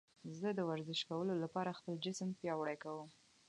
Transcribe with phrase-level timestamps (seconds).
[0.39, 3.09] زه د ورزش کولو له لارې خپل جسم پیاوړی کوم.